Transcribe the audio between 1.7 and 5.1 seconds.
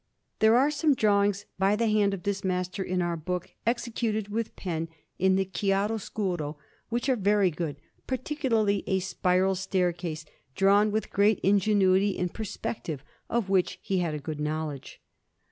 the hand of this master in our book, executed with the pen